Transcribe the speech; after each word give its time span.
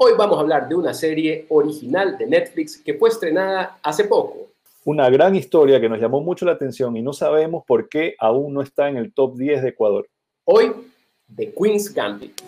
Hoy 0.00 0.12
vamos 0.16 0.38
a 0.38 0.42
hablar 0.42 0.68
de 0.68 0.76
una 0.76 0.94
serie 0.94 1.46
original 1.48 2.16
de 2.16 2.24
Netflix 2.24 2.80
que 2.80 2.94
fue 2.94 3.08
estrenada 3.08 3.80
hace 3.82 4.04
poco. 4.04 4.52
Una 4.84 5.10
gran 5.10 5.34
historia 5.34 5.80
que 5.80 5.88
nos 5.88 5.98
llamó 5.98 6.20
mucho 6.20 6.46
la 6.46 6.52
atención 6.52 6.96
y 6.96 7.02
no 7.02 7.12
sabemos 7.12 7.64
por 7.66 7.88
qué 7.88 8.14
aún 8.20 8.54
no 8.54 8.62
está 8.62 8.88
en 8.88 8.96
el 8.96 9.12
top 9.12 9.36
10 9.36 9.60
de 9.60 9.68
Ecuador. 9.70 10.08
Hoy, 10.44 10.70
The 11.34 11.52
Queen's 11.52 11.92
Gambit. 11.92 12.40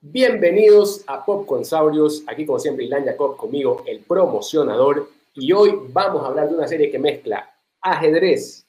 Bienvenidos 0.00 1.02
a 1.08 1.24
Popcorn 1.24 1.64
Saurios, 1.64 2.22
aquí 2.28 2.46
como 2.46 2.60
siempre 2.60 2.84
Ilan 2.84 3.04
Jacob 3.06 3.36
conmigo, 3.36 3.82
el 3.88 3.98
promocionador, 3.98 5.10
y 5.34 5.50
hoy 5.50 5.80
vamos 5.88 6.22
a 6.22 6.28
hablar 6.28 6.48
de 6.48 6.54
una 6.54 6.68
serie 6.68 6.92
que 6.92 7.00
mezcla 7.00 7.52
ajedrez, 7.80 8.67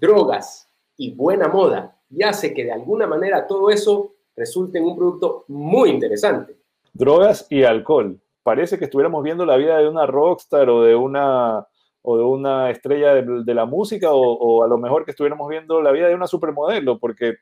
drogas 0.00 0.68
y 0.96 1.14
buena 1.14 1.48
moda 1.48 1.96
y 2.10 2.22
hace 2.22 2.52
que 2.54 2.64
de 2.64 2.72
alguna 2.72 3.06
manera 3.06 3.46
todo 3.46 3.70
eso 3.70 4.14
resulte 4.36 4.78
en 4.78 4.84
un 4.84 4.96
producto 4.96 5.44
muy 5.48 5.90
interesante. 5.90 6.56
Drogas 6.92 7.46
y 7.50 7.64
alcohol. 7.64 8.20
Parece 8.42 8.78
que 8.78 8.84
estuviéramos 8.84 9.22
viendo 9.22 9.44
la 9.44 9.56
vida 9.56 9.78
de 9.78 9.88
una 9.88 10.06
rockstar 10.06 10.70
o 10.70 10.82
de 10.82 10.94
una, 10.94 11.66
o 12.02 12.16
de 12.16 12.24
una 12.24 12.70
estrella 12.70 13.14
de, 13.14 13.54
la 13.54 13.66
música 13.66 14.12
o, 14.12 14.20
o, 14.20 14.64
a 14.64 14.68
lo 14.68 14.78
mejor 14.78 15.04
que 15.04 15.10
estuviéramos 15.10 15.48
viendo 15.48 15.82
la 15.82 15.92
vida 15.92 16.08
de 16.08 16.14
una 16.14 16.26
supermodelo, 16.26 16.98
porque 16.98 17.36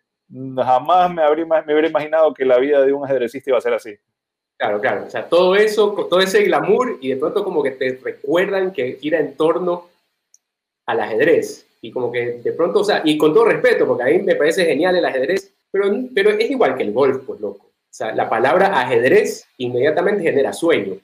jamás 0.56 1.12
me, 1.12 1.22
habría, 1.22 1.44
me 1.44 1.72
hubiera 1.72 1.88
imaginado 1.88 2.34
que 2.34 2.44
la 2.44 2.58
vida 2.58 2.84
de 2.84 2.92
un 2.92 3.04
ajedrecista 3.04 3.50
iba 3.50 3.58
a 3.58 3.62
ser 3.62 3.74
así. 3.74 3.94
Claro, 4.58 4.80
claro. 4.80 5.04
O 5.06 5.10
sea, 5.10 5.28
todo 5.28 5.54
eso, 5.54 5.92
todo 6.08 6.20
ese 6.20 6.42
glamour 6.44 6.98
y 7.00 7.10
de 7.10 7.16
pronto 7.16 7.44
como 7.44 7.62
que 7.62 7.72
te 7.72 8.00
recuerdan 8.02 8.72
que 8.72 8.94
gira 8.94 9.20
en 9.20 9.36
torno 9.36 9.86
al 10.86 11.00
ajedrez. 11.00 11.65
Y 11.80 11.90
como 11.90 12.10
que 12.10 12.40
de 12.42 12.52
pronto, 12.52 12.80
o 12.80 12.84
sea, 12.84 13.02
y 13.04 13.16
con 13.18 13.32
todo 13.32 13.46
respeto, 13.46 13.86
porque 13.86 14.02
a 14.02 14.06
mí 14.06 14.18
me 14.20 14.34
parece 14.34 14.64
genial 14.64 14.96
el 14.96 15.04
ajedrez, 15.04 15.54
pero, 15.70 15.92
pero 16.14 16.30
es 16.30 16.50
igual 16.50 16.76
que 16.76 16.82
el 16.82 16.92
golf, 16.92 17.24
pues 17.26 17.40
loco. 17.40 17.66
O 17.66 17.94
sea, 17.96 18.14
la 18.14 18.28
palabra 18.28 18.80
ajedrez 18.80 19.46
inmediatamente 19.58 20.22
genera 20.22 20.52
sueño. 20.52 20.98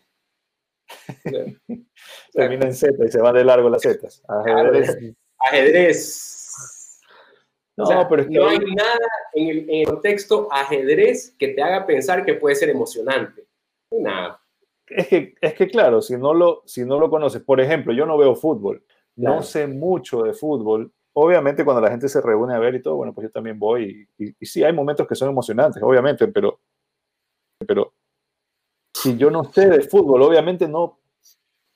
Termina 2.33 2.67
en 2.67 2.75
Z 2.75 3.05
y 3.05 3.11
se 3.11 3.21
van 3.21 3.35
de 3.35 3.45
largo 3.45 3.71
las 3.71 3.83
Z. 3.83 4.09
Ajedrez. 4.29 5.15
Ajedrez 5.39 6.33
no, 7.77 8.07
pero 8.09 8.25
no 8.29 8.49
hay 8.49 8.59
nada 8.59 8.99
en 9.33 9.69
el, 9.69 9.87
contexto 9.87 10.49
ajedrez 10.51 11.35
que 11.39 11.49
te 11.49 11.63
haga 11.63 11.87
pensar 11.87 12.25
que 12.25 12.35
puede 12.35 12.55
ser 12.55 12.69
emocionante. 12.69 13.47
Nada. 13.91 14.41
Es 14.87 15.09
que, 15.09 15.35
es 15.41 15.55
que 15.55 15.69
claro, 15.69 16.03
si 16.03 16.17
no, 16.17 16.35
lo, 16.35 16.63
si 16.67 16.85
no 16.85 16.99
lo 16.99 17.09
conoces, 17.09 17.43
por 17.43 17.61
ejemplo, 17.61 17.95
yo 17.95 18.05
no 18.05 18.19
veo 18.19 18.35
fútbol, 18.35 18.85
no 19.17 19.43
sé 19.43 19.67
mucho 19.67 20.23
de 20.23 20.33
fútbol. 20.33 20.93
Obviamente 21.15 21.65
cuando 21.65 21.83
la 21.83 21.91
gente 21.91 22.09
se 22.09 22.21
reúne 22.21 22.55
a 22.55 22.59
ver 22.59 22.75
y 22.75 22.83
todo, 22.83 22.97
bueno, 22.97 23.13
pues 23.13 23.27
yo 23.27 23.31
también 23.31 23.59
voy 23.59 24.09
y, 24.17 24.35
y, 24.41 24.47
sí 24.47 24.65
hay 24.65 24.73
momentos 24.73 25.07
que 25.07 25.15
son 25.15 25.29
emocionantes, 25.29 25.83
obviamente, 25.83 26.27
pero, 26.29 26.61
pero 27.67 27.93
si 28.95 29.17
yo 29.17 29.31
no 29.31 29.45
sé 29.45 29.69
de 29.69 29.83
fútbol, 29.83 30.23
obviamente 30.23 30.67
no. 30.67 30.99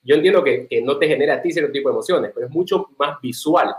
Yo 0.01 0.15
entiendo 0.15 0.43
que, 0.43 0.67
que 0.67 0.81
no 0.81 0.97
te 0.97 1.07
genera 1.07 1.35
a 1.35 1.41
ti 1.41 1.51
cierto 1.51 1.71
tipo 1.71 1.89
de 1.89 1.93
emociones, 1.93 2.31
pero 2.33 2.47
es 2.47 2.51
mucho 2.51 2.87
más 2.97 3.21
visual 3.21 3.75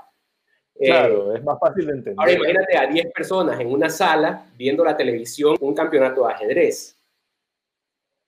Claro, 0.79 1.33
eh, 1.33 1.39
es 1.39 1.45
más 1.45 1.59
fácil 1.59 1.87
de 1.87 1.93
entender. 1.93 2.17
Ahora 2.19 2.33
imagínate 2.33 2.77
a 2.77 2.87
10 2.87 3.13
personas 3.13 3.59
en 3.59 3.73
una 3.73 3.91
sala 3.91 4.47
viendo 4.57 4.85
la 4.85 4.97
televisión 4.97 5.57
un 5.61 5.75
campeonato 5.75 6.27
de 6.27 6.33
ajedrez. 6.33 6.95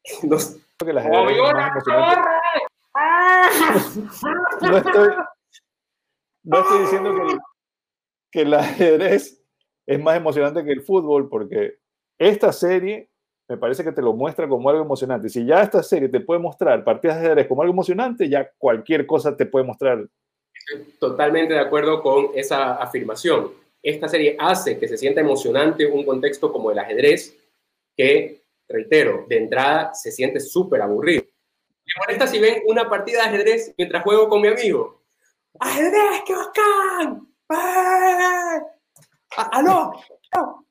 No, 0.23 0.36
que 0.86 0.92
el 0.92 0.98
ajedrez 0.98 1.36
es 1.36 1.53
más 1.53 1.70
emocionante. 1.70 2.28
No, 4.62 4.77
estoy, 4.77 5.08
no 6.42 6.60
estoy 6.60 6.80
diciendo 6.80 7.14
que, 7.14 7.38
que 8.33 8.41
el 8.42 8.55
ajedrez 8.55 9.42
es 9.86 10.00
más 10.00 10.16
emocionante 10.16 10.64
que 10.64 10.72
el 10.72 10.83
fútbol, 10.83 11.28
porque 11.28 11.78
esta 12.18 12.52
serie 12.52 13.11
me 13.48 13.56
parece 13.56 13.83
que 13.83 13.92
te 13.92 14.02
lo 14.02 14.12
muestra 14.12 14.48
como 14.48 14.70
algo 14.70 14.83
emocionante. 14.83 15.28
Si 15.28 15.44
ya 15.44 15.62
esta 15.62 15.83
serie 15.83 16.08
te 16.08 16.20
puede 16.20 16.40
mostrar 16.40 16.84
partidas 16.84 17.17
de 17.17 17.27
ajedrez 17.27 17.48
como 17.48 17.62
algo 17.62 17.73
emocionante, 17.73 18.29
ya 18.29 18.48
cualquier 18.58 19.06
cosa 19.06 19.36
te 19.36 19.46
puede 19.46 19.64
mostrar 19.64 20.06
Estoy 20.55 20.92
totalmente 20.98 21.55
de 21.55 21.61
acuerdo 21.61 22.02
con 22.02 22.30
esa 22.34 22.74
afirmación. 22.74 23.52
Esta 23.83 24.08
serie 24.08 24.36
hace 24.39 24.79
que 24.79 24.86
se 24.86 24.98
sienta 24.98 25.20
emocionante 25.20 25.86
un 25.86 26.05
contexto 26.05 26.52
como 26.52 26.70
el 26.70 26.79
ajedrez, 26.79 27.36
que, 27.96 28.42
reitero, 28.68 29.27
de 29.29 29.39
entrada 29.39 29.95
se 29.95 30.12
siente 30.12 30.39
súper 30.39 30.83
aburrido. 30.83 31.24
Me 31.96 32.01
molesta 32.06 32.27
si 32.27 32.39
ven 32.39 32.62
una 32.67 32.89
partida 32.89 33.23
de 33.23 33.28
ajedrez 33.28 33.74
mientras 33.77 34.02
juego 34.05 34.28
con 34.28 34.40
mi 34.40 34.48
amigo. 34.48 35.02
¡Ajedrez, 35.58 36.23
qué 36.24 36.34
bacán! 36.34 37.28
¡Eh! 37.51 38.61
¡Aló! 39.52 39.92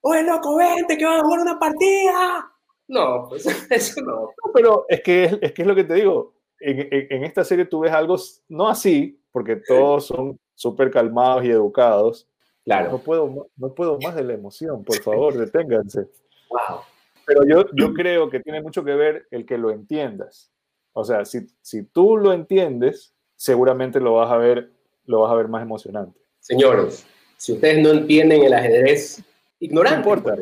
¡Oye, 0.02 0.24
loco, 0.24 0.56
vente 0.56 0.98
que 0.98 1.06
van 1.06 1.20
a 1.20 1.24
jugar 1.24 1.40
una 1.42 1.60
partida! 1.60 2.52
No, 2.88 3.26
pues 3.28 3.46
eso 3.70 4.02
no. 4.02 4.30
Pero 4.54 4.86
es 4.88 5.02
que 5.02 5.40
es, 5.42 5.52
que 5.52 5.62
es 5.62 5.68
lo 5.68 5.76
que 5.76 5.84
te 5.84 5.96
digo. 5.96 6.34
En, 6.60 6.80
en, 6.80 7.08
en, 7.10 7.24
esta 7.24 7.44
serie 7.44 7.66
tú 7.66 7.82
ves 7.82 7.92
algo 7.92 8.16
no 8.50 8.68
así, 8.68 9.22
porque 9.32 9.58
todos 9.58 10.08
son 10.08 10.40
súper 10.56 10.90
calmados 10.90 11.44
y 11.46 11.52
educados. 11.52 12.28
Claro. 12.66 12.92
No 12.92 12.98
puedo, 13.00 13.48
no 13.56 13.74
puedo 13.74 13.98
más 14.00 14.16
de 14.16 14.24
la 14.24 14.34
emoción, 14.34 14.84
por 14.84 15.02
favor, 15.02 15.34
deténganse. 15.34 16.08
Wow. 16.50 16.82
Pero 17.26 17.46
yo, 17.46 17.66
yo 17.74 17.94
creo 17.94 18.30
que 18.30 18.40
tiene 18.40 18.62
mucho 18.62 18.84
que 18.84 18.96
ver 18.96 19.28
el 19.32 19.46
que 19.46 19.58
lo 19.58 19.70
entiendas. 19.72 20.52
O 21.00 21.04
sea, 21.06 21.26
si, 21.26 21.48
si 21.62 21.84
tú 21.84 22.18
lo 22.18 22.34
entiendes, 22.34 23.14
seguramente 23.36 24.00
lo 24.00 24.16
vas 24.16 24.32
a 24.32 24.38
ver, 24.38 24.72
lo 25.06 25.22
vas 25.22 25.32
a 25.32 25.36
ver 25.36 25.48
más 25.48 25.62
emocionante. 25.62 26.20
Señores, 26.40 27.06
si 27.38 27.54
ustedes 27.54 27.80
no 27.80 27.92
entienden 27.92 28.44
el 28.44 28.54
ajedrez, 28.54 29.24
ignoran. 29.60 29.94
No 29.94 30.00
importa. 30.00 30.36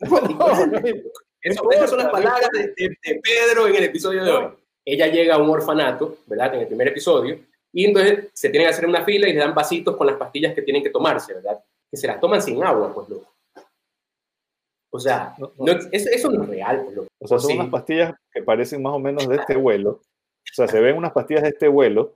Eso, 1.40 1.70
esas 1.70 1.90
son 1.90 2.00
las 2.00 2.10
palabras 2.10 2.50
de, 2.52 2.74
de, 2.76 3.20
Pedro 3.22 3.68
en 3.68 3.76
el 3.76 3.84
episodio 3.84 4.24
de 4.24 4.30
hoy. 4.32 4.48
Ella 4.84 5.06
llega 5.06 5.36
a 5.36 5.38
un 5.38 5.48
orfanato, 5.48 6.18
¿verdad? 6.26 6.54
En 6.54 6.62
el 6.62 6.66
primer 6.66 6.88
episodio, 6.88 7.38
y 7.72 7.84
entonces 7.84 8.30
se 8.32 8.50
tienen 8.50 8.68
que 8.68 8.74
hacer 8.74 8.86
una 8.86 9.04
fila 9.04 9.28
y 9.28 9.32
le 9.32 9.38
dan 9.38 9.54
vasitos 9.54 9.96
con 9.96 10.08
las 10.08 10.16
pastillas 10.16 10.52
que 10.52 10.62
tienen 10.62 10.82
que 10.82 10.90
tomarse, 10.90 11.34
¿verdad? 11.34 11.62
Que 11.88 11.96
se 11.96 12.08
las 12.08 12.20
toman 12.20 12.42
sin 12.42 12.62
agua, 12.62 12.92
pues, 12.92 13.08
loco. 13.08 13.27
O 14.90 14.98
sea, 14.98 15.34
no, 15.38 15.50
eso, 15.92 16.30
no 16.30 16.42
es 16.42 16.48
real, 16.48 16.82
pues, 16.84 16.96
loco. 16.96 17.08
O 17.18 17.28
sea, 17.28 17.38
son 17.38 17.52
unas 17.52 17.68
pastillas 17.68 18.14
que 18.32 18.42
parecen 18.42 18.82
más 18.82 18.94
o 18.94 18.98
menos 18.98 19.28
de 19.28 19.36
este 19.36 19.56
vuelo. 19.56 19.90
O 19.90 20.54
sea, 20.54 20.66
se 20.66 20.80
ven 20.80 20.96
unas 20.96 21.12
pastillas 21.12 21.42
de 21.42 21.50
este 21.50 21.68
vuelo. 21.68 22.14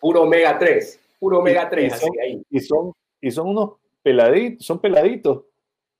Puro 0.00 0.22
omega 0.22 0.58
3, 0.58 1.00
puro 1.18 1.38
omega 1.38 1.68
3, 1.68 1.84
y, 1.84 1.90
son, 1.90 1.96
así 1.96 2.18
ahí. 2.20 2.42
Y 2.50 2.60
son, 2.60 2.92
y 3.20 3.30
son 3.30 3.48
unos 3.48 3.72
peladitos, 4.02 4.66
son 4.66 4.80
peladitos, 4.80 5.44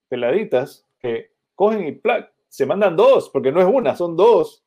peladitas, 0.08 0.84
que 0.98 1.30
cogen 1.54 1.86
y 1.86 1.92
plac, 1.92 2.32
se 2.48 2.66
mandan 2.66 2.96
dos, 2.96 3.28
porque 3.30 3.52
no 3.52 3.60
es 3.60 3.66
una, 3.66 3.94
son 3.94 4.16
dos. 4.16 4.64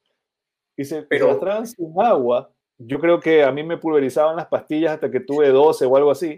Y 0.77 0.85
se, 0.85 1.03
Pero, 1.03 1.25
se 1.25 1.31
las 1.31 1.39
traen 1.39 1.67
sin 1.67 1.93
agua 1.99 2.53
yo 2.77 2.99
creo 2.99 3.19
que 3.19 3.43
a 3.43 3.51
mí 3.51 3.63
me 3.63 3.77
pulverizaban 3.77 4.35
las 4.35 4.47
pastillas 4.47 4.93
hasta 4.93 5.11
que 5.11 5.19
tuve 5.19 5.49
12 5.49 5.85
o 5.85 5.97
algo 5.97 6.11
así. 6.11 6.37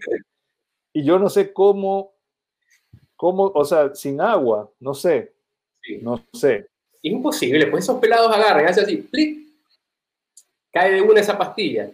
Y 0.93 1.03
yo 1.03 1.19
no 1.19 1.29
sé 1.29 1.53
cómo, 1.53 2.13
cómo 3.15 3.51
o 3.53 3.65
sea, 3.65 3.93
sin 3.95 4.21
agua, 4.21 4.71
no 4.79 4.93
sé. 4.93 5.33
Sí. 5.81 5.99
No 6.01 6.23
sé. 6.33 6.67
Imposible, 7.01 7.67
pues 7.67 7.83
esos 7.83 7.99
pelados 7.99 8.33
agarran, 8.33 8.67
hacen 8.67 8.83
así, 8.83 8.97
¡plic! 8.97 9.45
Cae 10.71 10.93
de 10.93 11.01
una 11.01 11.19
esa 11.19 11.37
pastilla. 11.37 11.89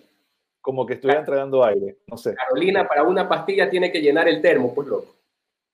Como 0.61 0.85
que 0.85 0.93
estuvieran 0.93 1.25
tragando 1.25 1.63
aire, 1.63 1.97
no 2.07 2.17
sé. 2.17 2.33
Carolina, 2.35 2.87
para 2.87 3.03
una 3.03 3.27
pastilla 3.27 3.69
tiene 3.69 3.91
que 3.91 4.01
llenar 4.01 4.27
el 4.27 4.41
termo, 4.41 4.73
pues 4.73 4.87
loco. 4.87 5.15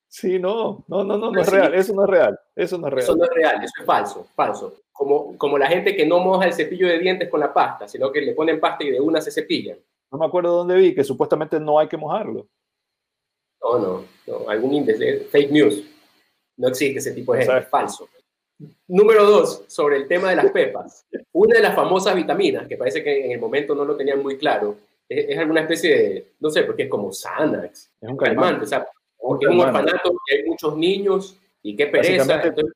Sí, 0.09 0.39
no, 0.39 0.83
no, 0.87 1.03
no, 1.03 1.17
no, 1.17 1.31
no 1.31 1.41
es 1.41 1.49
real, 1.49 1.73
eso 1.73 1.93
no 1.93 2.05
es 2.05 2.09
real, 2.09 2.39
eso 2.55 2.77
no 2.77 2.87
es 2.87 2.93
real. 2.93 3.03
Eso 3.03 3.15
no 3.15 3.23
es 3.25 3.29
real, 3.29 3.63
eso 3.63 3.73
es 3.79 3.85
falso, 3.85 4.27
falso 4.35 4.73
como, 4.97 5.37
como 5.37 5.59
la 5.59 5.67
gente 5.67 5.95
que 5.95 6.07
no 6.07 6.19
moja 6.19 6.47
el 6.47 6.53
cepillo 6.53 6.87
de 6.87 6.97
dientes 6.97 7.29
con 7.29 7.39
la 7.39 7.53
pasta, 7.53 7.87
sino 7.87 8.11
que 8.11 8.19
le 8.19 8.33
ponen 8.33 8.59
pasta 8.59 8.83
y 8.83 8.89
de 8.89 8.99
una 8.99 9.21
se 9.21 9.29
cepillan. 9.29 9.77
No 10.11 10.17
me 10.17 10.25
acuerdo 10.25 10.57
dónde 10.57 10.75
vi 10.75 10.95
que 10.95 11.03
supuestamente 11.03 11.59
no 11.59 11.77
hay 11.77 11.87
que 11.87 11.97
mojarlo. 11.97 12.47
No, 13.61 13.79
no, 13.79 14.05
no 14.27 14.49
algún 14.49 14.73
índice, 14.73 15.21
fake 15.31 15.51
news. 15.51 15.83
No 16.57 16.69
existe 16.69 16.99
ese 16.99 17.11
tipo 17.11 17.33
de 17.33 17.45
gente, 17.45 17.61
falso. 17.63 18.07
Número 18.87 19.25
dos, 19.25 19.65
sobre 19.67 19.97
el 19.97 20.07
tema 20.07 20.31
de 20.31 20.37
las 20.37 20.51
pepas. 20.51 21.05
Una 21.31 21.57
de 21.57 21.61
las 21.61 21.75
famosas 21.75 22.15
vitaminas, 22.15 22.67
que 22.67 22.77
parece 22.77 23.03
que 23.03 23.25
en 23.25 23.31
el 23.31 23.39
momento 23.39 23.75
no 23.75 23.85
lo 23.85 23.95
tenían 23.95 24.21
muy 24.23 24.37
claro, 24.37 24.77
es, 25.07 25.29
es 25.29 25.37
alguna 25.37 25.61
especie 25.61 25.95
de, 25.95 26.31
no 26.39 26.49
sé, 26.49 26.63
porque 26.63 26.83
es 26.83 26.89
como 26.89 27.11
Xanax. 27.11 27.91
Es 28.01 28.09
un 28.09 28.17
calmante. 28.17 28.63
O 28.63 28.67
sea, 28.67 28.87
porque 29.17 29.45
es 29.45 29.51
un 29.51 29.59
orfanato 29.59 30.13
y 30.27 30.35
hay 30.35 30.43
muchos 30.45 30.75
niños 30.77 31.37
y 31.61 31.75
qué 31.75 31.87
pereza. 31.87 32.17
Básicamente, 32.17 32.47
entonces, 32.47 32.75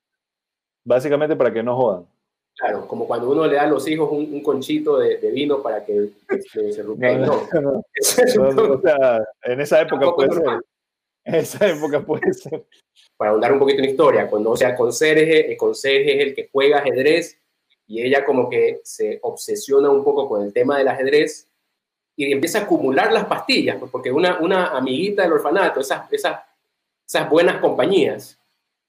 básicamente 0.84 1.36
para 1.36 1.52
que 1.52 1.62
no 1.62 1.76
jodan. 1.76 2.06
Claro, 2.54 2.86
como 2.86 3.06
cuando 3.06 3.30
uno 3.30 3.46
le 3.46 3.56
da 3.56 3.62
a 3.62 3.66
los 3.66 3.88
hijos 3.88 4.10
un, 4.12 4.32
un 4.32 4.42
conchito 4.42 4.98
de, 4.98 5.16
de, 5.16 5.30
vino 5.30 5.62
para 5.62 5.84
que, 5.84 6.10
que 6.28 6.72
se 6.72 6.82
ruquen. 6.82 7.22
No, 7.26 7.48
no, 7.54 8.52
no. 8.52 8.74
o 8.74 8.80
sea, 8.80 9.24
en 9.44 9.60
esa 9.60 9.80
época 9.80 10.14
puede 10.14 10.32
ser. 10.32 10.60
Esa 11.24 11.68
época 11.68 12.00
puede 12.00 12.32
ser. 12.34 12.64
Para 13.16 13.30
ahondar 13.30 13.52
un 13.52 13.58
poquito 13.58 13.82
en 13.82 13.90
historia, 13.90 14.28
conoce 14.28 14.66
a 14.66 14.74
Conserje, 14.74 15.50
el 15.50 15.56
Conserje 15.56 16.16
es 16.16 16.26
el 16.26 16.34
que 16.34 16.48
juega 16.50 16.78
ajedrez 16.78 17.38
y 17.86 18.02
ella 18.02 18.24
como 18.24 18.48
que 18.48 18.80
se 18.84 19.18
obsesiona 19.22 19.90
un 19.90 20.02
poco 20.02 20.28
con 20.28 20.42
el 20.42 20.52
tema 20.52 20.78
del 20.78 20.88
ajedrez 20.88 21.48
y 22.16 22.30
empieza 22.32 22.60
a 22.60 22.62
acumular 22.62 23.12
las 23.12 23.26
pastillas, 23.26 23.76
pues, 23.78 23.90
porque 23.90 24.12
una, 24.12 24.38
una 24.40 24.68
amiguita 24.68 25.22
del 25.22 25.32
orfanato, 25.32 25.80
esas, 25.80 26.12
esas, 26.12 26.40
esas 27.06 27.28
buenas 27.28 27.58
compañías, 27.58 28.38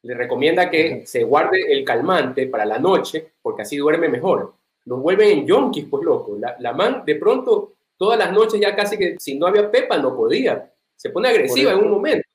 le 0.01 0.13
recomienda 0.13 0.69
que 0.69 1.06
se 1.06 1.24
guarde 1.24 1.71
el 1.71 1.85
calmante 1.85 2.47
para 2.47 2.65
la 2.65 2.77
noche, 2.77 3.33
porque 3.41 3.62
así 3.62 3.77
duerme 3.77 4.09
mejor. 4.09 4.53
Los 4.85 5.00
vuelven 5.01 5.30
en 5.30 5.47
yonkis, 5.47 5.85
pues 5.89 6.03
loco. 6.03 6.35
La, 6.38 6.57
la 6.59 6.74
man, 6.74 7.03
de 7.06 7.15
pronto, 7.15 7.75
todas 7.97 8.19
las 8.19 8.33
noches 8.33 8.59
ya 8.59 8.75
casi 8.75 8.97
que 8.97 9.18
si 9.18 9.35
no 9.35 9.47
había 9.47 9.71
pepa, 9.71 9.97
no 9.97 10.13
podía. 10.15 10.72
Se 10.95 11.10
pone 11.10 11.30
agresiva 11.30 11.72
en 11.72 11.80
un 11.80 11.92
momento. 11.92 12.28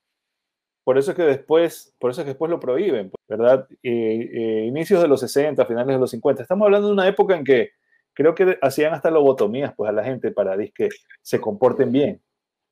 Por 0.85 0.97
eso 0.97 1.11
es 1.11 1.17
que 1.17 1.23
después, 1.23 1.95
por 1.99 2.11
eso 2.11 2.23
es 2.23 2.25
que 2.25 2.31
después 2.31 2.51
lo 2.51 2.59
prohíben, 2.59 3.11
¿verdad? 3.29 3.69
Eh, 3.83 4.65
inicios 4.67 5.03
de 5.03 5.09
los 5.09 5.21
60, 5.21 5.67
finales 5.67 5.95
de 5.95 6.01
los 6.01 6.11
50. 6.11 6.43
Estamos 6.43 6.65
hablando 6.65 6.89
de 6.89 6.95
una 6.95 7.07
época 7.07 7.37
en 7.37 7.45
que 7.45 7.71
creo 8.15 8.35
que 8.35 8.59
hacían 8.63 8.95
hasta 8.95 9.11
lobotomías 9.11 9.75
pues 9.77 9.91
a 9.91 9.93
la 9.93 10.03
gente 10.03 10.31
para 10.31 10.57
que 10.75 10.89
se 11.23 11.41
comporten 11.41 11.93
bien. 11.93 12.23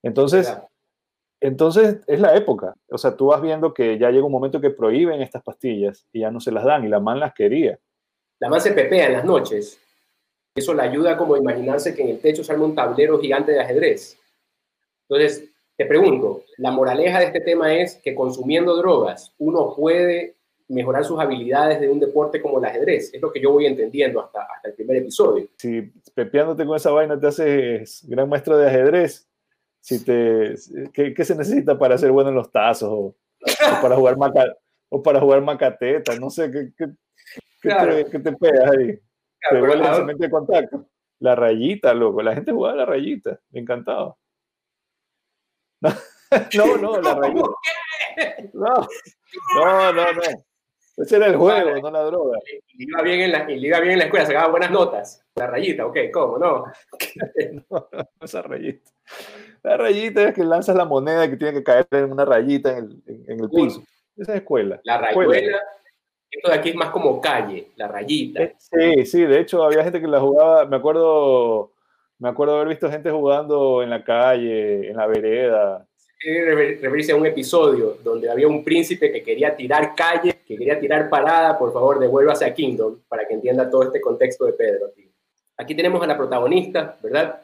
Entonces, 0.03 0.56
entonces 1.41 1.99
es 2.06 2.19
la 2.21 2.35
época. 2.35 2.75
O 2.91 2.99
sea, 2.99 3.17
tú 3.17 3.27
vas 3.27 3.43
viendo 3.43 3.75
que 3.75 3.99
ya 3.99 4.11
llega 4.11 4.25
un 4.25 4.33
momento 4.33 4.61
que 4.61 4.71
prohíben 4.71 5.21
estas 5.21 5.43
pastillas 5.43 6.06
y 6.12 6.21
ya 6.21 6.31
no 6.31 6.41
se 6.41 6.53
las 6.53 6.65
dan 6.65 6.85
y 6.85 6.88
la 6.88 7.00
man 7.00 7.21
las 7.21 7.35
quería. 7.35 7.79
La 8.41 8.49
man 8.49 8.61
se 8.61 8.73
pepea 8.73 9.06
en 9.06 9.12
las 9.12 9.25
noches. 9.25 9.81
Eso 10.55 10.73
le 10.73 10.83
ayuda 10.83 11.17
como 11.17 11.35
a 11.35 11.38
imaginarse 11.38 11.94
que 11.94 12.03
en 12.03 12.09
el 12.09 12.19
techo 12.19 12.43
sale 12.43 12.61
un 12.61 12.75
tablero 12.75 13.19
gigante 13.21 13.53
de 13.53 13.61
ajedrez. 13.61 14.19
Entonces, 15.09 15.50
te 15.76 15.87
pregunto, 15.87 16.43
la 16.56 16.70
moraleja 16.70 17.19
de 17.19 17.26
este 17.26 17.40
tema 17.40 17.75
es 17.75 17.96
que 17.96 18.14
consumiendo 18.14 18.76
drogas 18.76 19.34
uno 19.38 19.75
puede 19.75 20.37
mejorar 20.69 21.05
sus 21.05 21.20
habilidades 21.20 21.81
de 21.81 21.88
un 21.88 22.00
deporte 22.00 22.40
como 22.40 22.58
el 22.58 22.64
ajedrez. 22.64 23.12
Es 23.14 23.20
lo 23.20 23.31
que 23.31 23.40
yo 23.40 23.52
voy 23.52 23.67
entendiendo 23.67 24.20
hasta, 24.20 24.43
hasta 24.43 24.69
el 24.69 24.75
primer 24.75 24.96
episodio. 24.96 25.49
Si 25.58 25.82
pepeándote 26.14 26.64
con 26.64 26.76
esa 26.76 26.90
vaina 26.90 27.19
te 27.20 27.26
haces 27.26 28.05
gran 28.08 28.28
maestro 28.28 28.56
de 28.56 28.69
ajedrez, 28.69 29.28
si 29.81 30.05
te, 30.05 30.55
¿qué, 30.93 31.25
se 31.25 31.37
necesita 31.37 31.78
para 31.78 31.96
ser 31.96 32.11
bueno 32.11 32.31
en 32.31 32.37
los 32.37 32.50
tazos? 32.50 32.88
O, 32.90 33.17
para, 33.81 33.94
jugar 33.94 34.17
maca, 34.17 34.56
o 34.88 35.02
para 35.02 35.20
jugar 35.20 35.43
macateta, 35.43 36.17
no 36.19 36.31
sé, 36.31 36.50
¿qué, 36.50 36.73
qué, 36.76 37.69
te, 38.11 38.19
te, 38.19 38.32
pegas 38.32 38.70
ahí? 38.70 38.99
te 39.50 39.61
vuelve 39.61 40.14
de 40.14 40.31
contacto. 40.31 40.88
La 41.20 41.37
rayita, 41.37 41.94
loco, 41.94 42.23
la 42.23 42.34
gente 42.34 42.50
jugaba 42.50 42.76
la 42.76 42.84
rayita, 42.87 43.38
me 43.50 43.61
encantaba. 43.61 44.17
No, 46.56 46.77
no, 46.77 47.00
la 47.00 47.15
rayita. 47.15 47.49
No, 48.53 48.88
no, 49.55 49.93
no, 49.93 50.12
no. 50.12 50.23
Ese 50.97 51.17
era 51.17 51.27
el 51.27 51.37
juego, 51.37 51.79
no 51.81 51.91
la 51.91 52.03
droga. 52.05 52.38
Y 52.77 52.88
iba 52.88 53.03
bien 53.03 53.21
en 53.21 53.33
la, 53.33 53.50
iba 53.50 53.81
bien 53.81 53.93
en 53.93 53.99
la 53.99 54.05
escuela, 54.06 54.25
sacaba 54.25 54.49
buenas 54.49 54.71
notas. 54.71 55.23
La 55.35 55.47
rayita, 55.47 55.87
ok, 55.87 55.97
¿cómo? 56.12 56.38
No. 56.38 56.65
no, 57.71 57.88
esa 58.21 58.43
rayita. 58.43 58.91
La 59.62 59.77
rayita 59.77 60.29
es 60.29 60.35
que 60.35 60.44
lanzas 60.44 60.75
la 60.75 60.85
moneda 60.87 61.29
que 61.29 61.37
tiene 61.37 61.53
que 61.53 61.65
caer 61.65 61.87
en 61.91 62.12
una 62.12 62.25
rayita 62.25 62.79
en 62.79 63.03
el, 63.06 63.25
en, 63.29 63.41
el 63.41 63.50
piso. 63.50 63.83
Esa 64.17 64.33
es 64.33 64.38
escuela. 64.38 64.81
La 64.85 64.99
rayuela, 64.99 65.59
esto 66.31 66.49
de 66.49 66.55
aquí 66.55 66.71
es 66.71 66.75
más 66.75 66.91
como 66.91 67.21
calle, 67.21 67.73
la 67.77 67.88
rayita. 67.88 68.43
Eh, 68.43 68.56
sí, 68.59 69.06
sí, 69.06 69.25
de 69.25 69.41
hecho 69.41 69.62
había 69.62 69.85
gente 69.85 70.00
que 70.00 70.06
la 70.06 70.21
jugaba, 70.21 70.65
me 70.65 70.77
acuerdo, 70.77 71.73
me 72.18 72.28
acuerdo 72.28 72.56
haber 72.56 72.68
visto 72.68 72.90
gente 72.90 73.10
jugando 73.10 73.82
en 73.82 73.90
la 73.90 74.02
calle, 74.02 74.88
en 74.88 74.96
la 74.96 75.06
vereda, 75.06 75.86
referirse 76.18 77.12
a 77.12 77.16
un 77.16 77.26
episodio 77.26 77.98
donde 78.02 78.30
había 78.30 78.48
un 78.48 78.64
príncipe 78.64 79.12
que 79.12 79.22
quería 79.22 79.54
tirar 79.54 79.94
calle, 79.94 80.40
que 80.46 80.56
quería 80.56 80.78
tirar 80.78 81.08
parada, 81.08 81.58
por 81.58 81.72
favor, 81.72 81.98
devuélvase 81.98 82.44
a 82.44 82.54
Kingdom 82.54 83.00
para 83.08 83.26
que 83.26 83.34
entienda 83.34 83.70
todo 83.70 83.84
este 83.84 84.00
contexto 84.00 84.46
de 84.46 84.54
Pedro. 84.54 84.92
Aquí 85.58 85.74
tenemos 85.74 86.02
a 86.02 86.06
la 86.06 86.16
protagonista, 86.16 86.96
¿verdad? 87.02 87.40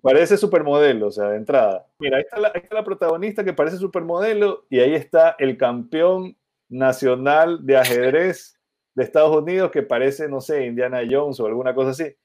Parece 0.00 0.36
supermodelo, 0.36 1.08
o 1.08 1.10
sea, 1.10 1.28
de 1.28 1.36
entrada. 1.36 1.86
Mira, 1.98 2.16
ahí 2.16 2.22
está 2.22 2.40
la, 2.40 2.48
ahí 2.48 2.60
está 2.62 2.74
la 2.74 2.84
protagonista 2.84 3.44
que 3.44 3.52
parece 3.52 3.76
supermodelo 3.76 4.64
y 4.68 4.80
ahí 4.80 4.94
está 4.94 5.36
el 5.38 5.56
campeón 5.56 6.36
nacional 6.68 7.64
de 7.64 7.76
ajedrez 7.76 8.58
de 8.94 9.04
Estados 9.04 9.36
Unidos 9.36 9.70
que 9.70 9.82
parece, 9.82 10.28
no 10.28 10.40
sé, 10.40 10.66
Indiana 10.66 11.02
Jones 11.08 11.38
o 11.40 11.46
alguna 11.46 11.74
cosa 11.74 11.90
así. 11.90 12.16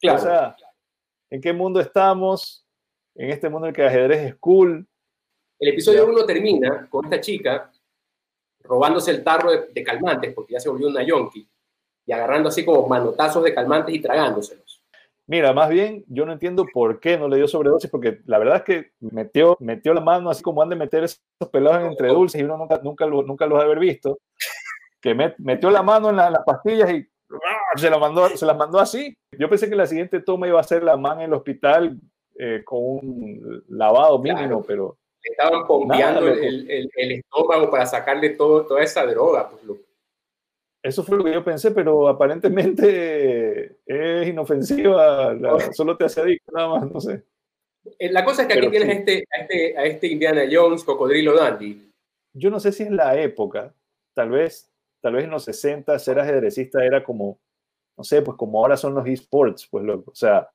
Claro. 0.00 0.18
O 0.18 0.22
sea, 0.22 0.56
¿en 1.32 1.40
qué 1.40 1.52
mundo 1.52 1.80
estamos? 1.80 2.66
En 3.14 3.30
este 3.30 3.48
mundo 3.48 3.66
en 3.66 3.70
el 3.70 3.74
que 3.74 3.82
el 3.82 3.88
ajedrez 3.88 4.20
es 4.20 4.34
cool, 4.36 4.86
el 5.62 5.68
episodio 5.68 6.08
1 6.08 6.26
termina 6.26 6.88
con 6.90 7.04
esta 7.04 7.20
chica 7.20 7.70
robándose 8.64 9.12
el 9.12 9.22
tarro 9.22 9.52
de, 9.72 9.84
calmantes, 9.84 10.34
porque 10.34 10.54
ya 10.54 10.60
se 10.60 10.68
volvió 10.68 10.88
una 10.88 11.04
yonki, 11.04 11.48
y 12.04 12.12
agarrando 12.12 12.48
así 12.48 12.64
como 12.64 12.88
manotazos 12.88 13.44
de 13.44 13.54
calmantes 13.54 13.94
y 13.94 14.00
tragándoselos. 14.00 14.82
Mira, 15.28 15.52
más 15.52 15.70
bien 15.70 16.04
yo 16.08 16.26
no 16.26 16.32
entiendo 16.32 16.66
por 16.72 16.98
qué 16.98 17.16
no 17.16 17.28
le 17.28 17.36
dio 17.36 17.46
sobredosis, 17.46 17.88
porque 17.88 18.20
la 18.26 18.38
verdad 18.38 18.56
es 18.56 18.62
que 18.62 18.90
metió, 18.98 19.56
metió 19.60 19.94
la 19.94 20.00
mano 20.00 20.30
así 20.30 20.42
como 20.42 20.62
han 20.62 20.68
de 20.68 20.74
meter 20.74 21.04
esos 21.04 21.20
pelados 21.52 21.88
entre 21.88 22.08
dulces 22.08 22.40
y 22.40 22.44
uno 22.44 22.58
nunca, 22.58 22.80
nunca, 22.82 23.06
nunca 23.06 23.46
los 23.46 23.60
ha 23.60 23.62
haber 23.62 23.78
visto, 23.78 24.18
que 25.00 25.14
metió 25.38 25.70
la 25.70 25.84
mano 25.84 26.10
en, 26.10 26.16
las 26.16 26.44
pastillas 26.44 26.90
y 26.90 27.08
se, 27.76 27.90
la 27.90 27.98
mandó, 27.98 28.28
se 28.28 28.46
las 28.46 28.56
mandó 28.56 28.78
así. 28.78 29.14
Yo 29.38 29.48
pensé 29.48 29.68
que 29.68 29.76
la 29.76 29.86
siguiente 29.86 30.20
toma 30.20 30.48
iba 30.48 30.60
a 30.60 30.64
ser 30.64 30.82
la 30.82 30.96
mano 30.96 31.20
en 31.20 31.26
el 31.26 31.34
hospital 31.34 31.98
eh, 32.38 32.62
con 32.64 32.80
un 32.80 33.64
lavado 33.68 34.18
mínimo, 34.18 34.62
pero 34.62 34.96
le 35.22 35.30
estaban 35.30 35.66
pompeando 35.66 36.26
el, 36.26 36.70
el, 36.70 36.90
el, 36.94 37.12
estómago 37.12 37.70
para 37.70 37.86
sacarle 37.86 38.30
todo, 38.30 38.66
toda 38.66 38.82
esa 38.82 39.06
droga. 39.06 39.50
Pues, 39.50 39.78
Eso 40.82 41.04
fue 41.04 41.18
lo 41.18 41.24
que 41.24 41.32
yo 41.32 41.44
pensé, 41.44 41.70
pero 41.70 42.08
aparentemente 42.08 43.78
es 43.86 44.28
inofensiva, 44.28 45.36
solo 45.72 45.96
te 45.96 46.06
hace 46.06 46.20
adicto, 46.20 46.52
nada 46.52 46.68
más, 46.68 46.90
no 46.90 47.00
sé. 47.00 47.22
Eh, 47.98 48.10
la 48.10 48.24
cosa 48.24 48.42
es 48.42 48.48
que 48.48 48.58
aquí 48.58 48.70
tienes 48.70 48.98
este, 48.98 49.24
a, 49.30 49.40
este, 49.42 49.78
a 49.78 49.84
este 49.84 50.06
Indiana 50.08 50.42
Jones, 50.50 50.84
Cocodrilo 50.84 51.34
Dandy. 51.34 51.90
Yo 52.34 52.50
no 52.50 52.60
sé 52.60 52.72
si 52.72 52.84
es 52.84 52.90
la 52.90 53.20
época, 53.20 53.74
tal 54.14 54.30
vez, 54.30 54.72
tal 55.00 55.14
vez 55.14 55.24
en 55.24 55.30
los 55.30 55.44
60 55.44 55.98
ser 55.98 56.18
ajedrecista 56.18 56.84
era 56.84 57.04
como, 57.04 57.38
no 57.96 58.04
sé, 58.04 58.22
pues 58.22 58.36
como 58.36 58.58
ahora 58.60 58.76
son 58.76 58.94
los 58.94 59.06
esports, 59.06 59.66
pues 59.70 59.84
loco, 59.84 60.10
o 60.10 60.14
sea, 60.14 60.48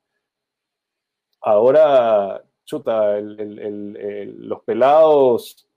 ahora 1.42 2.44
chuta, 2.66 3.19
los 3.19 4.62
pelados 4.63 5.68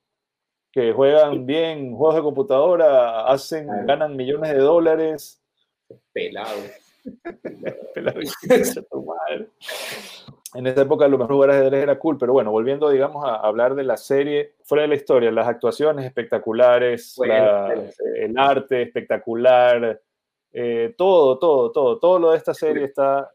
que 0.73 0.93
juegan 0.93 1.47
bien 1.47 1.95
juegos 1.95 2.17
de 2.17 2.23
computadora 2.23 3.27
hacen, 3.27 3.69
ganan 3.87 4.17
millones 4.17 4.53
de 4.53 4.59
dólares. 4.59 5.43
Pelados. 6.13 6.71
en 10.55 10.67
esa 10.67 10.83
época 10.83 11.09
lo 11.09 11.17
mejor 11.19 11.35
jugar 11.35 11.51
ajedrez 11.51 11.83
era 11.83 11.99
cool, 11.99 12.19
pero 12.19 12.33
bueno, 12.33 12.51
volviendo, 12.51 12.91
digamos, 12.91 13.25
a 13.25 13.37
hablar 13.37 13.75
de 13.75 13.85
la 13.85 13.97
serie, 13.97 14.55
fuera 14.65 14.83
de 14.83 14.89
la 14.89 14.97
historia, 14.97 15.31
las 15.31 15.49
actuaciones 15.49 16.05
espectaculares, 16.05 17.19
el 18.17 18.39
arte 18.39 18.83
espectacular, 18.83 20.01
eh, 20.53 20.95
todo, 20.97 21.39
todo, 21.39 21.73
todo, 21.73 21.99
todo 21.99 22.19
lo 22.19 22.31
de 22.31 22.37
esta 22.37 22.55
serie 22.55 22.85
está 22.85 23.31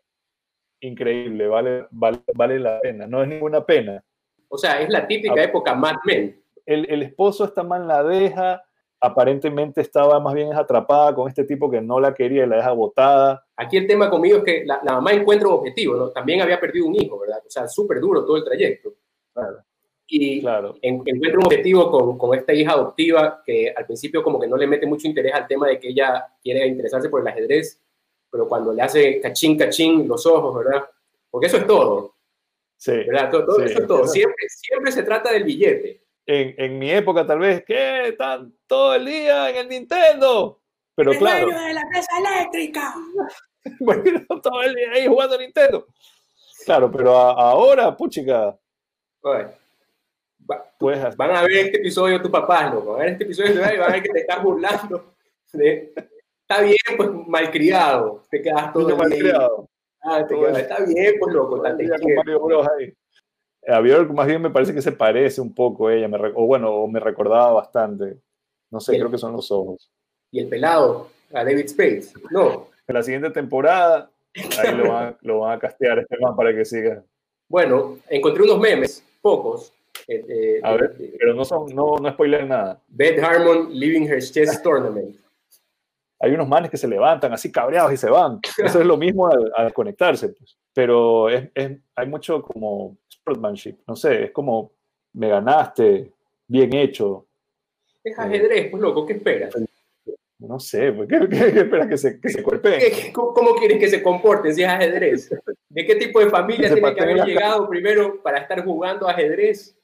increíble, 0.81 1.47
vale, 1.47 1.87
vale, 1.91 2.59
la 2.59 2.79
pena, 2.79 3.07
no 3.07 3.23
es 3.23 3.27
ninguna 3.27 3.65
pena. 3.65 4.03
O 4.49 4.57
sea, 4.57 4.81
es 4.81 4.89
la 4.89 5.07
típica 5.07 5.41
época 5.41 5.73
Mad 5.73 5.95
Men. 6.05 6.41
El, 6.65 6.89
el 6.89 7.03
esposo 7.03 7.45
está 7.45 7.63
mal, 7.63 7.87
la 7.87 8.03
deja, 8.03 8.63
aparentemente 9.05 9.81
estaba 9.81 10.19
más 10.19 10.33
bien 10.33 10.53
atrapada 10.53 11.13
con 11.13 11.27
este 11.27 11.43
tipo 11.43 11.69
que 11.69 11.81
no 11.81 11.99
la 11.99 12.13
quería 12.13 12.45
y 12.45 12.47
la 12.47 12.57
deja 12.57 12.71
botada. 12.71 13.45
Aquí 13.55 13.77
el 13.77 13.87
tema 13.87 14.09
conmigo 14.09 14.37
es 14.37 14.43
que 14.43 14.63
la, 14.65 14.81
mamá 14.83 15.11
encuentra 15.11 15.47
un 15.47 15.55
objetivo, 15.55 15.95
¿no? 15.95 16.09
También 16.09 16.41
había 16.41 16.59
perdido 16.59 16.87
un 16.87 16.95
hijo, 16.95 17.19
¿verdad? 17.19 17.39
O 17.45 17.49
sea, 17.49 17.67
súper 17.67 17.99
duro 17.99 18.25
todo 18.25 18.37
el 18.37 18.43
trayecto. 18.43 18.93
Claro. 19.33 19.59
Y 20.07 20.41
claro. 20.41 20.75
encuentra 20.81 21.39
un 21.39 21.45
objetivo 21.45 21.89
con, 21.89 22.17
con, 22.17 22.37
esta 22.37 22.53
hija 22.53 22.73
adoptiva 22.73 23.41
que 23.43 23.73
al 23.75 23.85
principio 23.85 24.21
como 24.21 24.39
que 24.39 24.47
no 24.47 24.55
le 24.55 24.67
mete 24.67 24.85
mucho 24.85 25.07
interés 25.07 25.33
al 25.33 25.47
tema 25.47 25.67
de 25.67 25.79
que 25.79 25.89
ella 25.89 26.27
quiere 26.43 26.67
interesarse 26.67 27.09
por 27.09 27.21
el 27.21 27.27
ajedrez 27.27 27.81
pero 28.35 28.49
cuando 28.49 28.73
le 28.73 28.81
hace 28.81 29.21
cachín, 29.21 29.57
cachín 29.57 30.09
los 30.09 30.25
ojos, 30.25 30.57
¿verdad? 30.57 30.83
Porque 31.31 31.47
eso 31.47 31.55
es 31.55 31.65
todo. 31.65 32.17
Sí. 32.75 32.91
¿verdad? 32.91 33.31
Todo, 33.31 33.63
eso 33.63 33.79
es 33.79 33.87
todo. 33.87 34.05
Siempre, 34.07 34.45
siempre 34.49 34.91
se 34.91 35.03
trata 35.03 35.31
del 35.31 35.45
billete. 35.45 36.03
En, 36.25 36.53
en, 36.57 36.77
mi 36.77 36.91
época, 36.91 37.25
tal 37.25 37.39
vez, 37.39 37.63
¿qué? 37.65 38.09
Están 38.09 38.53
todo 38.67 38.95
el 38.95 39.05
día 39.05 39.49
en 39.51 39.55
el 39.55 39.69
Nintendo. 39.69 40.59
Pero 40.95 41.13
el 41.13 41.17
claro. 41.17 41.47
de 41.47 41.73
la 41.75 41.85
mesa 41.85 42.11
eléctrica. 42.19 42.93
bueno, 43.79 44.03
todo 44.43 44.63
el 44.63 44.75
día 44.75 44.91
ahí 44.91 45.07
jugando 45.07 45.37
Nintendo. 45.39 45.87
Claro, 46.65 46.91
pero 46.91 47.15
ahora, 47.15 47.95
puchica. 47.95 48.59
Pues, 50.77 51.15
van 51.15 51.31
a 51.31 51.41
ver 51.43 51.51
este 51.51 51.77
episodio 51.77 52.21
tu 52.21 52.31
papá, 52.31 52.69
¿no? 52.69 52.81
Van 52.81 52.95
a 52.95 53.03
ver 53.03 53.09
este 53.13 53.23
episodio 53.23 53.53
y 53.53 53.57
van 53.57 53.89
a 53.89 53.93
ver 53.93 54.03
que 54.03 54.09
te 54.09 54.19
estás 54.19 54.43
burlando 54.43 55.15
de, 55.53 55.93
Está 56.47 56.61
bien, 56.61 56.77
pues 56.95 57.09
malcriado. 57.27 58.23
Te 58.29 58.39
quedas 58.39 58.71
todo 58.71 58.95
malcriado. 58.95 59.67
Ah, 60.03 60.19
está 60.19 60.85
bien, 60.85 61.15
pues 61.19 61.33
loco. 61.33 61.63
A 63.67 63.79
Bjork 63.79 64.11
más 64.11 64.27
bien 64.27 64.43
me 64.43 64.51
parece 64.51 64.71
que 64.71 64.81
se 64.81 64.91
parece 64.91 65.41
un 65.41 65.55
poco 65.55 65.89
ella, 65.89 66.07
me, 66.07 66.17
o 66.35 66.45
bueno, 66.45 66.85
me 66.85 66.99
recordaba 66.99 67.51
bastante. 67.53 68.19
No 68.69 68.79
sé, 68.79 68.95
creo 68.95 69.09
que 69.09 69.17
son 69.17 69.31
los 69.33 69.51
ojos. 69.51 69.91
¿Y 70.31 70.39
el 70.39 70.47
pelado? 70.47 71.09
A 71.33 71.43
David 71.43 71.67
Spade. 71.67 72.03
No. 72.29 72.67
En 72.87 72.93
la 72.93 73.01
siguiente 73.01 73.31
temporada, 73.31 74.11
ahí 74.35 74.75
lo 74.75 74.89
van, 74.93 75.17
lo 75.21 75.39
van 75.39 75.57
a 75.57 75.59
castear 75.59 75.97
este 75.97 76.17
man 76.19 76.35
para 76.35 76.53
que 76.53 76.63
siga. 76.63 77.03
Bueno, 77.49 77.97
encontré 78.07 78.43
unos 78.43 78.59
memes, 78.59 79.03
pocos. 79.19 79.73
Eh, 80.07 80.23
eh, 80.27 80.59
a 80.63 80.73
ver, 80.73 80.95
pero 81.17 81.33
no, 81.33 81.43
son, 81.43 81.73
no, 81.73 81.97
no 81.97 82.11
spoiler 82.11 82.45
nada. 82.45 82.81
Beth 82.87 83.23
Harmon 83.23 83.69
leaving 83.71 84.07
her 84.07 84.21
chess 84.21 84.61
tournament. 84.61 85.15
Hay 86.19 86.31
unos 86.31 86.47
manes 86.47 86.71
que 86.71 86.77
se 86.77 86.87
levantan 86.87 87.33
así 87.33 87.51
cabreados 87.51 87.91
y 87.91 87.97
se 87.97 88.09
van. 88.09 88.39
Eso 88.57 88.79
es 88.79 88.85
lo 88.85 88.97
mismo 88.97 89.27
al, 89.27 89.73
conectarse. 89.73 90.29
Pues. 90.29 90.57
Pero 90.73 91.29
es, 91.29 91.49
es, 91.53 91.77
hay 91.95 92.07
mucho 92.07 92.41
como 92.41 92.97
sportsmanship. 93.11 93.77
No 93.87 93.95
sé, 93.95 94.25
es 94.25 94.31
como 94.31 94.71
me 95.13 95.29
ganaste, 95.29 96.11
bien 96.47 96.73
hecho. 96.75 97.25
Es 98.03 98.17
ajedrez, 98.19 98.69
pues 98.69 98.81
loco, 98.81 99.05
¿qué 99.05 99.13
esperas? 99.13 99.55
No 100.37 100.59
sé, 100.59 100.91
pues, 100.91 101.07
¿qué, 101.09 101.15
esperas 101.59 101.87
que 101.87 101.97
se, 101.97 102.19
que 102.19 102.29
se 102.29 102.43
¿Cómo 103.13 103.55
quieres 103.55 103.79
que 103.79 103.87
se 103.87 104.03
comporte 104.03 104.53
si 104.53 104.61
es 104.61 104.69
ajedrez? 104.69 105.29
¿De 105.69 105.85
qué 105.85 105.95
tipo 105.95 106.19
de 106.19 106.29
familia 106.29 106.71
tiene 106.71 106.93
que 106.93 107.01
haber 107.01 107.25
llegado 107.25 107.67
primero 107.67 108.21
para 108.21 108.39
estar 108.39 108.63
jugando 108.63 109.07
ajedrez? 109.07 109.75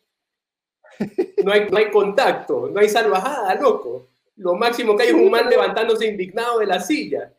No 1.44 1.52
hay, 1.52 1.68
no 1.70 1.78
hay 1.78 1.90
contacto, 1.90 2.70
no 2.72 2.80
hay 2.80 2.90
salvajada, 2.90 3.56
loco. 3.56 4.08
Lo 4.36 4.56
máximo 4.56 4.96
que 4.96 5.04
hay 5.04 5.10
es 5.10 5.16
un 5.16 5.30
man 5.30 5.50
levantándose 5.50 6.08
indignado 6.08 6.60
de 6.60 6.66
la 6.68 6.80
silla. 6.80 7.34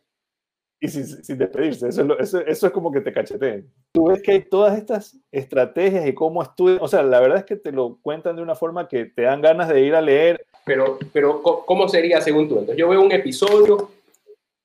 Y 0.79 0.89
sin, 0.89 1.37
despedirse, 1.37 1.87
eso 1.87 2.19
es, 2.19 2.33
eso, 2.33 2.67
es 2.67 2.73
como 2.73 2.91
que 2.91 2.99
te 2.99 3.13
cacheteen. 3.13 3.71
Tú 3.93 4.07
ves 4.07 4.21
que 4.21 4.33
hay 4.33 4.41
todas 4.41 4.77
estas 4.77 5.17
estrategias 5.31 6.05
y 6.05 6.13
cómo 6.13 6.43
estudian, 6.43 6.79
o 6.81 6.89
sea, 6.89 7.01
la 7.03 7.21
verdad 7.21 7.37
es 7.37 7.45
que 7.45 7.55
te 7.55 7.71
lo 7.71 7.99
cuentan 8.01 8.35
de 8.35 8.41
una 8.41 8.53
forma 8.53 8.89
que 8.89 9.05
te 9.05 9.21
dan 9.21 9.41
ganas 9.41 9.69
de 9.69 9.79
ir 9.79 9.95
a 9.95 10.01
leer. 10.01 10.45
Pero, 10.65 10.99
pero 11.13 11.41
¿cómo 11.41 11.87
sería 11.87 12.19
según 12.19 12.49
tú? 12.49 12.55
Entonces 12.55 12.75
yo 12.75 12.89
veo 12.89 13.01
un 13.01 13.13
episodio 13.13 13.91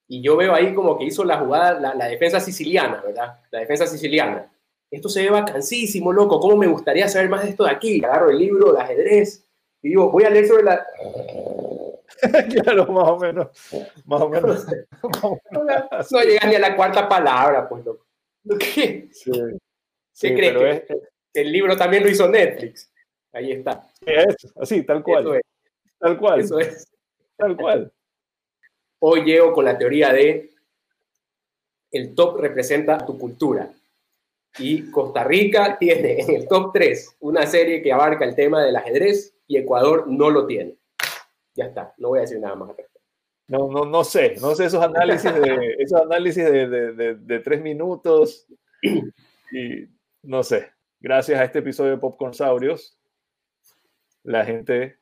y 0.08 0.20
yo 0.20 0.36
veo 0.36 0.54
ahí 0.54 0.74
como 0.74 0.98
que 0.98 1.04
hizo 1.04 1.22
la 1.22 1.38
jugada, 1.38 1.78
la, 1.78 1.94
la 1.94 2.06
defensa 2.06 2.40
siciliana, 2.40 3.00
¿verdad? 3.06 3.38
La 3.52 3.60
defensa 3.60 3.86
siciliana. 3.86 4.50
Esto 4.90 5.08
se 5.08 5.22
ve 5.22 5.30
vacancísimo, 5.30 6.12
loco. 6.12 6.40
¿Cómo 6.40 6.56
me 6.56 6.66
gustaría 6.66 7.08
saber 7.08 7.28
más 7.28 7.42
de 7.44 7.50
esto 7.50 7.64
de 7.64 7.70
aquí? 7.70 8.02
Agarro 8.04 8.30
el 8.30 8.38
libro, 8.38 8.72
el 8.72 8.80
ajedrez, 8.80 9.46
y 9.82 9.90
digo, 9.90 10.10
voy 10.10 10.24
a 10.24 10.30
leer 10.30 10.46
sobre 10.46 10.64
la... 10.64 10.86
claro, 12.62 12.86
más 12.86 13.08
o 13.08 13.18
menos. 13.18 13.48
Más 14.06 14.20
o 14.22 14.28
menos. 14.30 14.66
no 16.10 16.22
llegas 16.22 16.48
ni 16.48 16.54
a 16.54 16.58
la 16.58 16.76
cuarta 16.76 17.08
palabra, 17.08 17.68
pues, 17.68 17.84
loco. 17.84 18.06
¿Qué? 18.58 19.08
Sí. 19.12 19.30
¿Qué 20.20 20.34
crees? 20.34 20.82
Que 21.32 21.40
el 21.42 21.52
libro 21.52 21.76
también 21.76 22.02
lo 22.02 22.08
hizo 22.08 22.28
Netflix. 22.28 22.90
Ahí 23.32 23.52
está. 23.52 23.86
Es, 24.04 24.36
así, 24.60 24.82
tal 24.82 25.02
cual. 25.02 25.40
Tal 25.98 26.18
cual. 26.18 26.40
Eso 26.40 26.58
es. 26.58 26.88
Tal 27.36 27.56
cual. 27.56 27.92
Hoy 29.00 29.22
llego 29.22 29.52
con 29.52 29.64
la 29.64 29.76
teoría 29.76 30.12
de 30.12 30.50
el 31.92 32.14
top 32.14 32.40
representa 32.40 32.98
tu 32.98 33.18
cultura. 33.18 33.70
Y 34.58 34.90
Costa 34.90 35.24
Rica 35.24 35.76
tiene 35.78 36.20
en 36.20 36.34
el 36.34 36.48
top 36.48 36.72
3 36.72 37.16
una 37.20 37.46
serie 37.46 37.82
que 37.82 37.92
abarca 37.92 38.24
el 38.24 38.34
tema 38.34 38.62
del 38.62 38.76
ajedrez 38.76 39.34
y 39.46 39.56
Ecuador 39.56 40.06
no 40.08 40.30
lo 40.30 40.46
tiene. 40.46 40.76
Ya 41.54 41.66
está, 41.66 41.94
no 41.98 42.08
voy 42.08 42.18
a 42.18 42.22
decir 42.22 42.38
nada 42.38 42.54
más. 42.54 42.70
No, 43.48 43.70
no, 43.70 43.84
no 43.84 44.04
sé, 44.04 44.36
no 44.40 44.54
sé 44.54 44.66
esos 44.66 44.82
análisis 44.82 45.32
de, 45.34 45.76
esos 45.78 46.00
análisis 46.00 46.44
de, 46.44 46.68
de, 46.68 47.14
de, 47.14 47.38
tres 47.40 47.62
minutos 47.62 48.46
y 48.82 49.86
no 50.22 50.42
sé. 50.42 50.70
Gracias 51.00 51.40
a 51.40 51.44
este 51.44 51.60
episodio 51.60 51.92
de 51.92 51.98
Popcorn 51.98 52.34
Saurios, 52.34 52.98
la 54.24 54.44
gente 54.44 54.98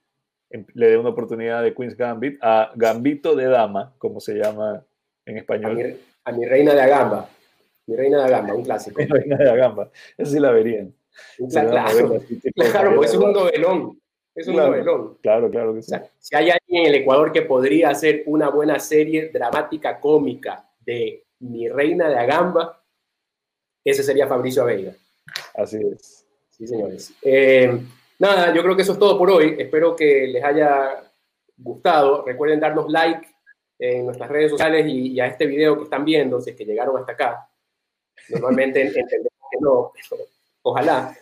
em, 0.50 0.64
le 0.74 0.90
dé 0.90 0.98
una 0.98 1.08
oportunidad 1.08 1.62
de 1.62 1.74
Queen's 1.74 1.96
Gambit 1.96 2.38
a 2.42 2.70
Gambito 2.76 3.34
de 3.34 3.46
Dama, 3.46 3.94
como 3.98 4.20
se 4.20 4.34
llama 4.34 4.84
en 5.24 5.38
español. 5.38 5.98
A 6.24 6.32
mi, 6.32 6.44
reina 6.44 6.74
de 6.74 6.82
Agamba. 6.82 7.28
Mi 7.86 7.96
reina 7.96 8.18
de 8.18 8.24
Agamba, 8.24 8.54
un 8.54 8.64
clásico. 8.64 8.98
Mi 9.00 9.06
reina 9.06 9.36
de 9.36 9.50
Agamba, 9.50 9.90
esa 10.16 10.30
sí 10.30 10.40
la 10.40 10.50
verían. 10.50 10.94
Clásico. 11.50 12.18
Claro, 12.54 13.02
es 13.02 13.14
un 13.14 13.32
novelón. 13.32 14.00
Es 14.34 14.48
un 14.48 14.54
claro, 14.54 14.70
novelón. 14.70 15.18
Claro, 15.22 15.50
claro 15.50 15.74
que 15.74 15.82
sí. 15.82 15.94
si 16.18 16.36
hay 16.36 16.50
alguien 16.50 16.84
en 16.84 16.86
el 16.86 16.94
Ecuador 16.96 17.32
que 17.32 17.42
podría 17.42 17.90
hacer 17.90 18.22
una 18.26 18.50
buena 18.50 18.78
serie 18.78 19.30
dramática 19.30 19.98
cómica 19.98 20.68
de 20.80 21.24
Mi 21.38 21.68
Reina 21.68 22.08
de 22.08 22.16
Agamba, 22.16 22.82
ese 23.82 24.02
sería 24.02 24.26
Fabricio 24.26 24.64
Veiga. 24.64 24.92
Así 25.54 25.78
es. 25.78 26.26
Sí, 26.50 26.66
señores. 26.66 27.14
Eh, 27.22 27.78
nada, 28.18 28.52
yo 28.54 28.62
creo 28.62 28.74
que 28.74 28.82
eso 28.82 28.92
es 28.92 28.98
todo 28.98 29.16
por 29.16 29.30
hoy. 29.30 29.56
Espero 29.58 29.94
que 29.94 30.26
les 30.26 30.42
haya 30.42 31.02
gustado. 31.56 32.24
Recuerden 32.24 32.60
darnos 32.60 32.90
like 32.90 33.26
en 33.78 34.06
nuestras 34.06 34.30
redes 34.30 34.50
sociales 34.50 34.86
y, 34.88 35.20
a 35.20 35.26
este 35.26 35.46
video 35.46 35.76
que 35.76 35.84
están 35.84 36.04
viendo, 36.04 36.40
si 36.40 36.50
es 36.50 36.56
que 36.56 36.64
llegaron 36.64 36.96
hasta 36.96 37.12
acá. 37.12 37.48
Normalmente 38.28 38.82
entendemos 38.82 39.32
que 39.50 39.58
no, 39.60 39.92
pero 40.10 40.24
ojalá. 40.62 41.16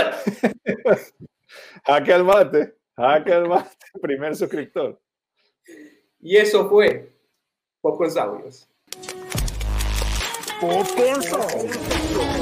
Jaque 1.86 2.12
al 2.12 2.24
mate, 2.24 2.74
jaque 2.96 3.32
al 3.32 3.48
mate, 3.48 3.76
primer 4.02 4.34
suscriptor. 4.34 5.00
Y 6.18 6.36
eso 6.36 6.68
fue 6.68 7.12
Popcorn 7.80 8.10
Saurios. 8.10 8.68
Popcorn 10.60 11.22
Saurios. 11.22 12.35